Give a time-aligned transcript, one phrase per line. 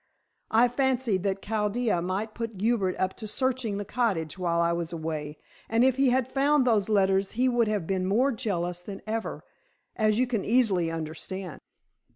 [0.49, 4.91] I fancied that Chaldea might put Hubert up to searching the cottage while I was
[4.91, 5.37] away,
[5.69, 9.43] and if he had found those letters he would have been more jealous than ever,
[9.95, 11.61] as you can easily understand."